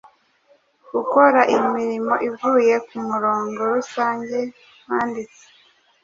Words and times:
Gukora 0.93 1.39
imirimo 1.57 2.13
ivuye 2.29 2.73
kumurongo 2.87 3.59
rusange 3.75 4.39
wanditse 4.87 5.43